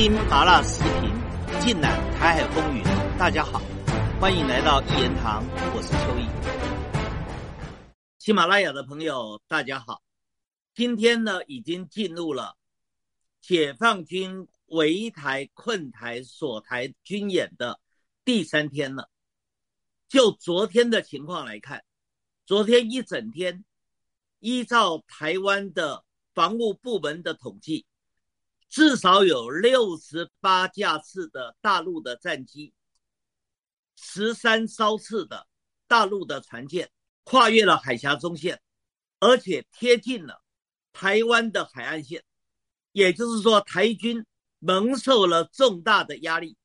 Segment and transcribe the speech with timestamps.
[0.00, 1.10] 听麻辣视频，
[1.60, 2.84] 尽览台海风云。
[3.18, 3.60] 大家好，
[4.20, 6.28] 欢迎来到一言堂，我是秋意。
[8.16, 10.00] 喜马拉雅的朋友，大家好。
[10.72, 12.56] 今天呢，已经进入了
[13.40, 17.80] 解放军围台、困台、锁台军演的
[18.24, 19.10] 第三天了。
[20.08, 21.82] 就昨天的情况来看，
[22.46, 23.64] 昨天一整天，
[24.38, 26.04] 依照台湾的
[26.34, 27.84] 防务部门的统计。
[28.68, 32.74] 至少有六十八架次的大陆的战机，
[33.96, 35.46] 十三艘次的
[35.86, 36.90] 大陆的船舰
[37.24, 38.60] 跨越了海峡中线，
[39.20, 40.42] 而且贴近了
[40.92, 42.22] 台湾的海岸线，
[42.92, 44.24] 也就是说，台军
[44.58, 46.56] 蒙受了重大的压力，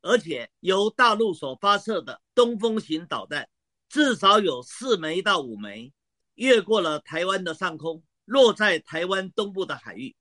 [0.00, 3.48] 而且由大陆所发射的东风型导弹
[3.88, 5.92] 至少有四枚到五枚，
[6.34, 10.16] 越过了台湾的上空，落在台湾东部的海域。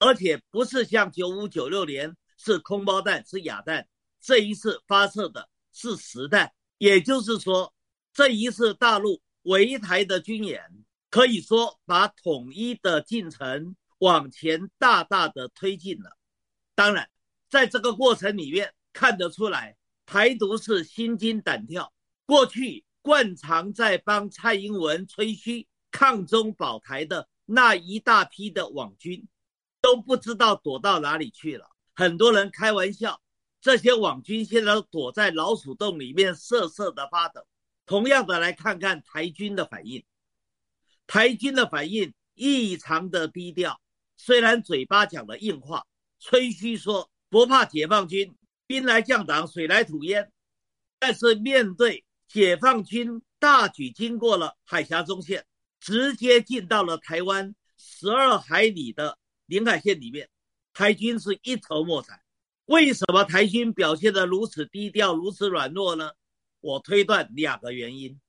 [0.00, 3.86] 而且不是像九五九六年是空包弹是哑弹，
[4.20, 7.72] 这一次发射的是实弹，也就是说，
[8.12, 10.62] 这一次大陆围台的军演
[11.10, 16.16] 可以说把统一的进程往前大大的推进了。
[16.74, 17.10] 当然，
[17.50, 19.76] 在这个过程里面看得出来，
[20.06, 21.92] 台独是心惊胆跳。
[22.24, 29.28] 过去惯常在帮蔡英文吹嘘抗中保台的那一大批的网军。
[29.90, 31.68] 都不知道躲到哪里去了。
[31.96, 33.20] 很多人开玩笑，
[33.60, 37.44] 这些网军现在躲在老鼠洞里面瑟瑟的发抖。
[37.86, 40.04] 同样的，来看看台军的反应。
[41.08, 43.80] 台军的反应异常的低调，
[44.16, 45.84] 虽然嘴巴讲的硬话，
[46.20, 48.36] 吹嘘说不怕解放军，
[48.68, 50.30] 兵来将挡，水来土掩，
[51.00, 55.44] 但是面对解放军大举经过了海峡中线，
[55.80, 59.18] 直接进到了台湾十二海里的。
[59.50, 60.28] 临海线里面，
[60.72, 62.20] 台军是一筹莫展。
[62.66, 66.12] 为什么台军表现得如此低调、如此软弱呢？
[66.60, 68.20] 我推断两个原因。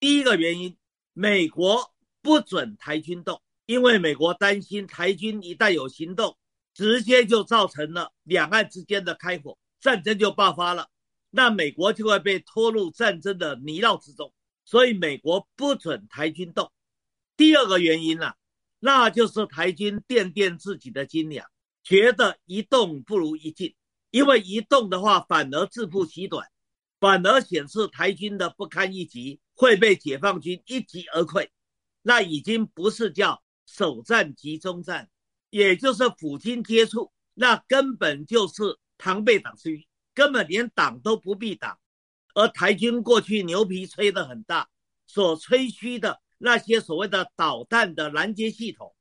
[0.00, 0.78] 第一个原因，
[1.12, 1.92] 美国
[2.22, 6.38] 不准台军动，因为美国担心台军一旦有行动，
[6.72, 10.88] 直接就造成了两岸之间的开火，战争就爆发了，
[11.28, 14.32] 那美国就会被拖入战争的泥淖之中。
[14.64, 16.72] 所以美国不准台军动。
[17.36, 18.32] 第二个原因呢？
[18.84, 21.46] 那就是台军垫垫自己的斤两，
[21.84, 23.76] 觉得一动不如一静，
[24.10, 26.48] 因为一动的话反而自负其短，
[26.98, 31.48] 反而显示台军的不堪一击，会被解放军一击而溃。
[32.02, 35.08] 那已经不是叫首战集中战，
[35.50, 38.54] 也就是抚军接触，那根本就是
[38.98, 39.70] 螳臂挡车，
[40.12, 41.78] 根本连挡都不必挡。
[42.34, 44.68] 而台军过去牛皮吹得很大，
[45.06, 46.20] 所吹嘘的。
[46.44, 48.92] 那些所谓的导弹的拦截系统，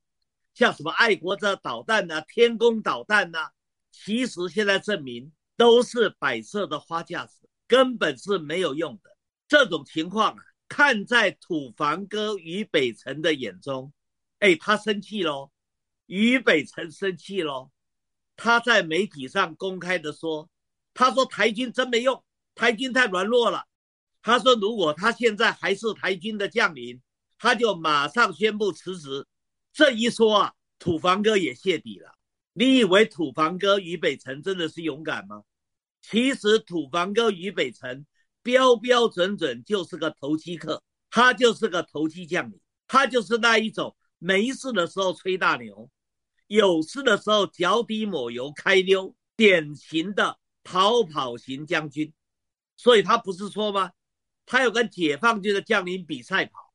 [0.53, 3.49] 像什么爱国者导弹呐、天宫导弹呐，
[3.91, 9.17] 其实现在证明都是摆设的花架子，根本是没有用的。
[9.47, 13.91] 这种情况啊，看在土房哥于北辰的眼中，
[14.37, 15.51] 哎，他生气喽，
[16.05, 17.71] 于北辰生气喽，
[18.35, 20.47] 他在媒体上公开的说，
[20.93, 23.65] 他说台军真没用，台军太软弱了。
[24.21, 27.01] 他说如果他现在还是台军的将领。
[27.41, 29.25] 他就马上宣布辞职，
[29.73, 32.11] 这一说啊，土房哥也泄底了。
[32.53, 35.41] 你以为土房哥于北辰真的是勇敢吗？
[36.03, 38.05] 其实土房哥于北辰
[38.43, 45.89] 标标准准就是个投机客，他就是个投机将领，他就是那一种没事的时候吹大牛，
[46.45, 52.13] 有事的时候脚底抹油开溜，典型的逃跑型将军。
[52.77, 53.93] 所以他不是说吗？
[54.45, 56.70] 他有跟解放军的将领比赛跑。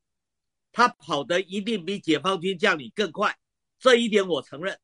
[0.77, 3.35] 他跑得一定比解放军将领更快，
[3.79, 4.79] 这一点我承认。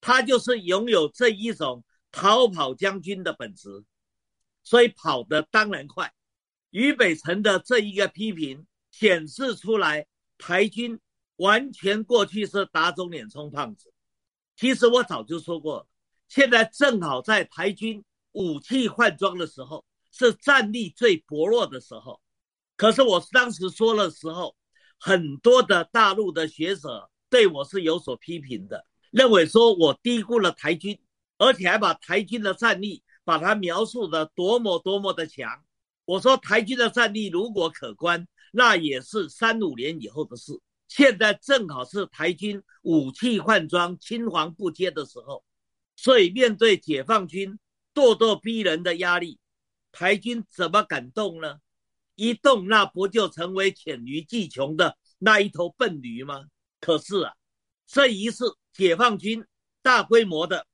[0.00, 3.84] 他就是拥有这一种逃跑将军的本质，
[4.64, 6.12] 所以跑得当然快。
[6.70, 10.98] 俞北辰的这一个批评显示出来，台军
[11.36, 13.94] 完全过去是打肿脸充胖子。
[14.56, 15.88] 其实我早就说过，
[16.26, 22.20] 现在正好在台军武器换装的时候，是战力最薄弱的时候。
[22.74, 24.55] 可是我当时说的时候。
[24.98, 30.98] 很多的大陆的学者对我是有所批评的，认为说我低估了台军，
[31.38, 35.62] 而且还把台军的战力把它描述的多么多么的强。
[36.04, 40.52] 我说台军的战力如果可观，那也是三五年以后的事。
[40.88, 45.44] 现在正好是台军武器换装青黄不接的时候，
[45.96, 47.58] 所以面对解放军
[47.92, 49.40] 咄咄逼人的压力，
[49.90, 51.58] 台军怎么敢动呢？
[52.16, 56.46] 一动，那不就成为黔驴技穷的那一头笨驴吗？
[56.80, 57.32] 可是啊，
[57.86, 59.44] 这一次解放军
[59.82, 60.66] 大规模的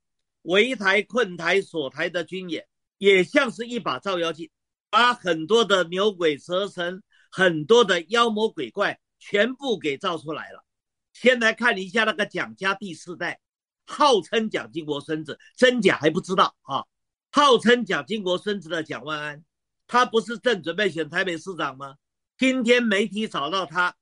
[0.42, 2.66] 围台、困台、锁台的军演，
[2.98, 4.50] 也像是一把照妖镜，
[4.88, 10.64] 把很多的牛鬼蛇神、很多的妖魔鬼怪全部给照出来了。
[11.12, 13.40] 先来看一下那个蒋家第四代，
[13.84, 16.84] 号称蒋经国孙子，真假还不知道啊。
[17.30, 19.44] 号称蒋经国孙子的蒋万安，
[19.86, 21.96] 他不是正准备选台北市长吗？
[22.38, 23.94] 今天媒体找到他，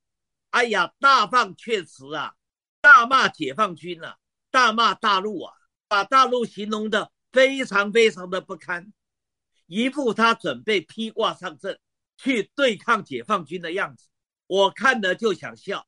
[0.50, 2.34] 哎呀，大放厥词啊，
[2.80, 4.16] 大骂解放军啊，
[4.50, 5.54] 大骂大陆啊，
[5.88, 8.92] 把大陆形容的非常非常的不堪，
[9.66, 11.78] 一副他准备披挂上阵
[12.16, 14.06] 去对抗解放军的样子，
[14.46, 15.86] 我看了就想笑。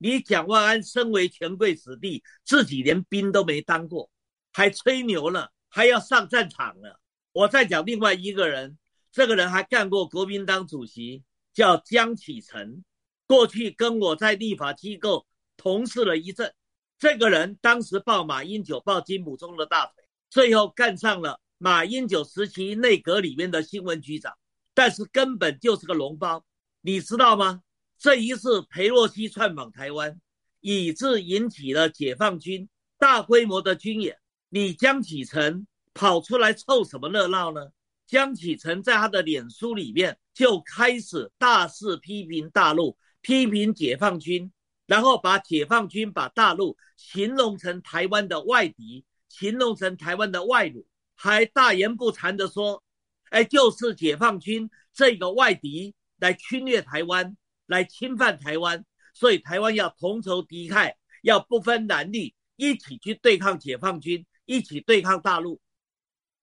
[0.00, 4.08] 你蒋万安身为权贵子弟，自己连兵都没当过，
[4.52, 7.00] 还吹牛了，还要上战场了。
[7.32, 8.78] 我再讲另外一个人，
[9.10, 12.84] 这个人还干过国民党主席，叫江启臣，
[13.26, 15.26] 过去跟我在立法机构
[15.56, 16.54] 同事了一阵。
[16.98, 24.36] 这个人当时抱马英九、抱金溥中的大腿，最后干上了马英九时期内阁里面的新闻局长，
[24.74, 26.44] 但是根本就是个脓包，
[26.80, 27.62] 你知道吗？
[27.98, 30.20] 这一次裴洛西窜访台湾，
[30.60, 32.68] 以致引起了解放军
[32.98, 34.18] 大规模的军演。
[34.48, 37.70] 你江启臣跑出来凑什么热闹呢？
[38.08, 44.50] 江启臣在他的脸书里面就开始大肆批评大陆，批评解放军，
[44.86, 50.84] 然后把解放军、把大陆形容成台湾的外敌，形容成台湾的外辱，
[51.14, 52.82] 还大言不惭的说
[53.30, 57.36] ：“哎，就是解放军这个外敌来侵略台湾。”
[57.68, 58.82] 来侵犯台湾，
[59.12, 65.60] 所以台湾要同仇敌忾，要不分男女一起去对抗解放军，一起对抗大陆。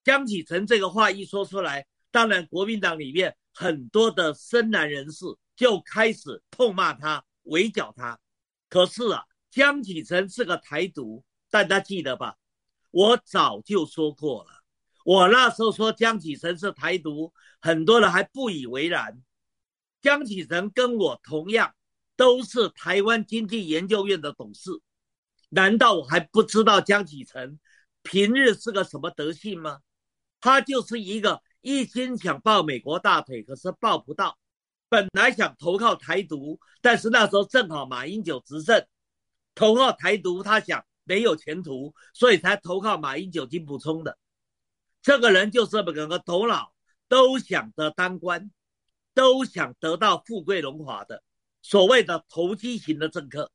[0.05, 5.25] 江启臣这个话一说出来，当然国民党里面很多的深蓝人士
[5.55, 8.19] 就开始痛骂他、围剿他。
[8.69, 12.37] 可是啊，江启臣是个台独，大家记得吧？
[12.91, 14.51] 我早就说过了，
[15.05, 19.23] 我那时候说江启臣是台独，很多人还不以为然。
[20.03, 21.73] 江启臣跟我同样
[22.15, 24.69] 都是台湾经济研究院的董事，
[25.49, 27.59] 难道我还不知道江启臣
[28.03, 29.79] 平日是个什么德性吗？
[30.45, 34.37] 他就是一个一心想抱美国大腿，可是抱不到。
[34.89, 38.85] 本来想投靠台独，但是那时候正好马英九执政，
[39.55, 44.19] 投靠台独他想没有前途，所以才投靠马英九金补充的。
[45.01, 46.71] 这个人就是整个头脑
[47.07, 48.51] 都想着当官。
[49.15, 51.23] 都想得到富贵荣华的
[51.61, 53.49] 所谓的投机型的政客，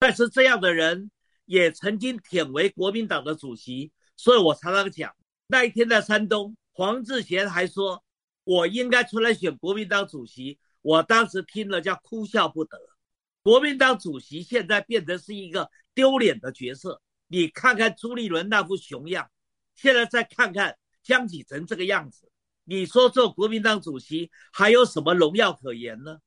[0.00, 1.12] 但是这样的人
[1.44, 5.14] 也曾经舔为国民党的主席，所以我常常讲，
[5.48, 8.04] 那一天在山东，黄志贤还说
[8.42, 12.78] 我应该出来选国民党主席，我当时听了叫哭笑不得。
[13.42, 19.30] 国民党主席现在变成是一个丢脸的角色，你看看朱立伦那副熊样，
[19.76, 22.28] 现在再看看江启臣这个样子。
[22.64, 26.18] 你说做国民党主席还有什么荣耀可言呢？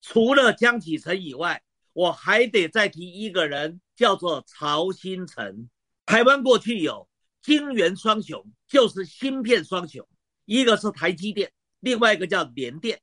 [0.00, 1.62] 除了江启臣以外，
[1.92, 5.68] 我还得再提一个人，叫做曹新成。
[6.06, 7.06] 台湾过去有
[7.46, 10.04] 晶圆双雄，就是芯片双雄，
[10.46, 13.00] 一个是台积电，另外一个叫联电。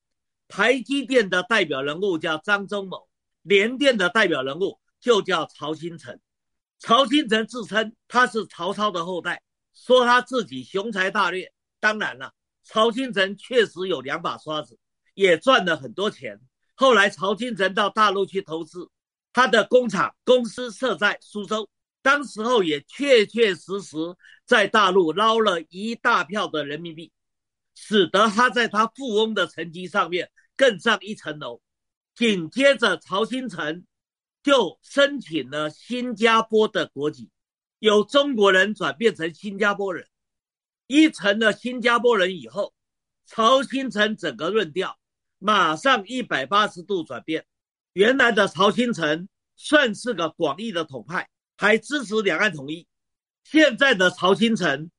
[0.49, 3.07] 台积电的代表人物叫张忠谋，
[3.43, 6.19] 联电的代表人物就叫曹新成。
[6.77, 9.41] 曹新成自称他是曹操的后代，
[9.73, 11.49] 说他自己雄才大略。
[11.79, 12.33] 当然了。
[12.65, 14.77] 曹新成确实有两把刷子，
[15.13, 16.41] 也赚了很多钱。
[16.75, 18.89] 后来曹新成到大陆去投资，
[19.31, 21.69] 他的工厂公司设在苏州，
[22.03, 23.97] 当时候也确确实实
[24.45, 27.11] 在大陆捞了一大票的人民币，
[27.73, 31.61] 使得他在他富翁的成绩上面更上一层楼。
[32.13, 33.85] 紧接着，曹新成
[34.43, 37.31] 就申请了新加坡的国籍，
[37.79, 40.05] 由中国人转变成新加坡人。
[40.85, 42.73] 一成了新加坡人以后，
[43.25, 44.99] 曹新成整个论调
[45.39, 47.45] 马上一百八十度转变。
[47.93, 51.29] 原来的曹新成算是个广义的统派，
[51.63, 52.85] 还支持两岸统一。
[53.45, 54.91] 现在的曹新成，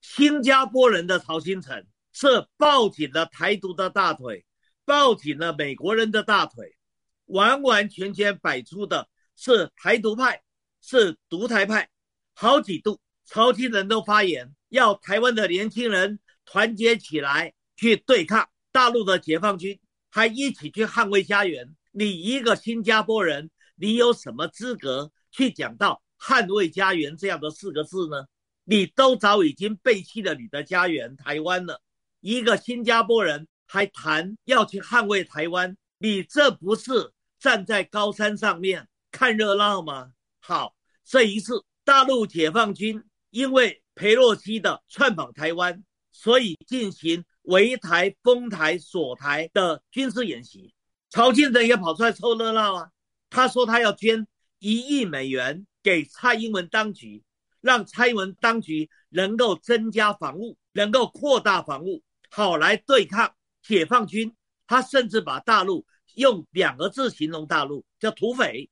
[0.00, 4.46] 新加坡人的曹新成是抱紧了台独的大腿，
[4.84, 6.76] 抱紧了美国人的大腿，
[7.24, 10.40] 完完全全摆出的是台独派，
[10.80, 11.90] 是独台派。
[12.34, 14.54] 好几度，曹新成都发言。
[14.68, 21.74] 要台湾的年轻人团结起来去对抗大陆的解放军，还一起去捍卫家园。
[21.90, 28.26] 你一个新加坡人，你有什么资格去讲到捍卫家园这样的四个字呢？
[28.64, 31.82] 你都早已经背弃了你的家园台湾了。
[32.20, 40.12] 一个新加坡人还谈要去捍卫台湾，你这不是站在高山上面看热闹吗？
[40.38, 43.80] 好，这一次大陆解放军因为。
[43.94, 50.72] 裴洛西的窜访台湾，所以进行围台、封台、锁台的军事演习。
[51.10, 52.88] 朝鲜人也跑出来凑热闹啊！
[53.28, 54.26] 他说他要捐
[54.60, 57.22] 一亿美元给蔡英文当局，
[57.60, 64.34] 让蔡英文当局能够增加防务，能够扩大防务，好来对抗解放军。
[64.66, 65.84] 他甚至把大陆
[66.14, 68.70] 用两个字形容大陆，叫土匪。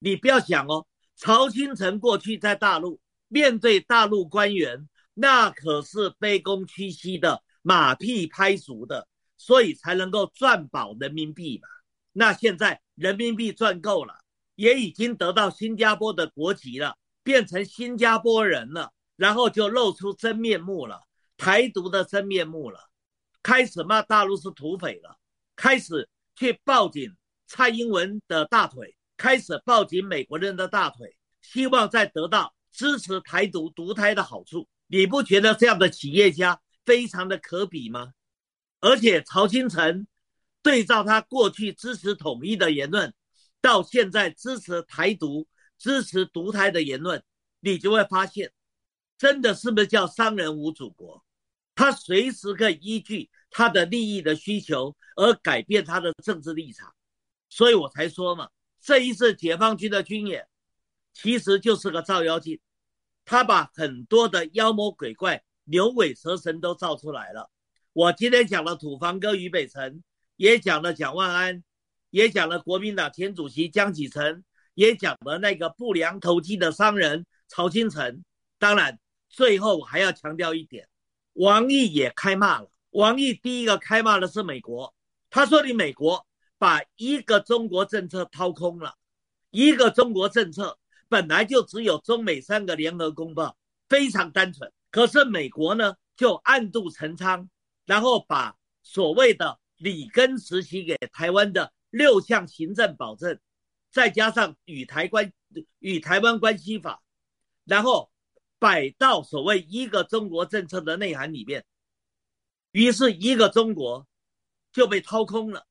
[0.00, 11.68] 你不要想哦，曹清成过去在大陆面对大陆官员，那可是卑躬屈膝的，马屁拍足的，所以才能够赚饱人民币嘛。
[12.12, 14.14] 那现在人民币赚够了，
[14.58, 21.00] 也已经得到新加坡的国籍了，变成新加坡人了，然后就露出真面目了，
[21.36, 22.90] 台独的真面目了，
[23.40, 25.16] 开始骂大陆是土匪了。
[25.54, 27.14] 开始去抱紧
[27.46, 34.66] 蔡英文的大腿，开始抱紧美国人的大腿，希望再得到支持台独独胎的好处。
[34.88, 38.12] 你不觉得这样的企业家非常的可比吗？
[38.80, 40.08] 而且曹清成
[40.64, 43.14] 对照他过去支持统一的言论，
[43.60, 45.46] 到现在支持台独、
[45.78, 47.22] 支持独台的言论，
[47.60, 48.52] 你就会发现，
[49.16, 51.24] 真的是不是叫商人无祖国？
[51.74, 56.92] 他随时可以依据他的利益的需求而改变他的政治立场，
[57.48, 58.48] 所以我才说嘛，
[58.80, 60.46] 这一次解放军的军演
[61.12, 62.58] 其实就是个照妖镜，
[63.24, 67.50] 他把很多的妖魔鬼怪、牛尾蛇神都造出来了。
[67.92, 70.02] 我今天讲了土房哥于北辰，
[70.36, 71.62] 也讲了蒋万安，
[72.10, 78.22] 也讲了国民党前主席江启臣，也讲了那个不良投机的商人曹清城。
[78.58, 78.98] 当然，
[79.28, 80.88] 最后还要强调一点。
[81.34, 82.70] 王毅也开骂了。
[82.90, 84.92] 王毅第一个开骂的是美国，
[85.30, 86.26] 他说：“你美国
[86.58, 88.94] 把一个中国政策掏空了，
[89.50, 93.56] 一个中国政策本来就只有中美三个联合公报，
[93.88, 94.72] 非常单纯。
[94.90, 97.48] 可是美国呢，就暗度陈仓，
[97.84, 103.38] 然后把所谓的里根时期给台湾的六项行政保证，
[103.90, 105.32] 再加上与台关
[105.78, 107.02] 与台湾关系法，
[107.64, 108.10] 然后。”
[108.60, 111.64] 摆到所谓一个中国政策的内涵里面，
[112.72, 114.04] 于是一个中国
[114.72, 115.64] 就被掏空了。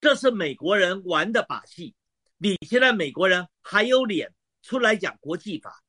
[0.00, 1.94] 这是美国人玩的把戏。
[2.38, 5.80] 你现在美国人还有脸出来讲国际法？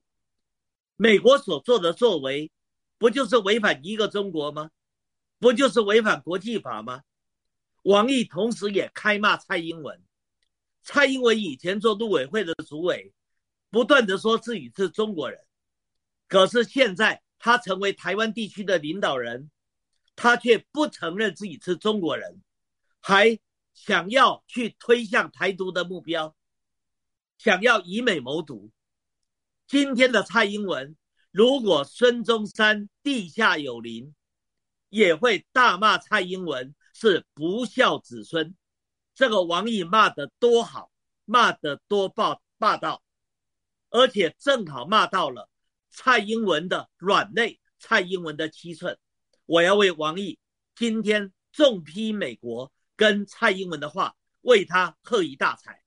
[0.98, 2.52] 美国所做的作为，
[3.00, 4.70] 不就是违反一个中国吗？
[5.40, 7.02] 不就是违反国际法吗？
[7.84, 10.04] 王毅同时也开骂蔡英文。
[10.84, 13.14] 蔡英文以前做陆委会的主委，
[13.70, 15.40] 不断的说自己是中国人。
[16.28, 19.52] 可是现在他成为台湾地区的领导人，
[20.16, 22.42] 他却不承认自己是中国人，
[23.00, 23.40] 还
[23.74, 26.36] 想要去推向台独的目标，
[27.38, 28.72] 想要以美谋独。
[29.68, 30.96] 今天的蔡英文，
[31.32, 34.16] 如果孙中山地下有灵，
[34.90, 38.56] 也会大骂蔡英文是不孝子孙。
[39.16, 40.92] 这个王毅骂得多好，
[41.26, 43.02] 骂得多暴霸道，
[43.90, 45.50] 而且正好骂到了。
[45.90, 49.00] 蔡英文的软肋，蔡英文的七寸，
[49.48, 50.38] 我要为王毅
[50.76, 55.82] 今天重批美国跟蔡英文的话，为他贺一大彩。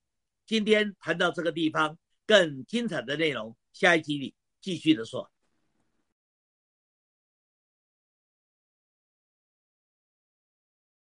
[0.46, 5.30] 今天谈到这个地方，更精彩的内容，下一集里继续的说。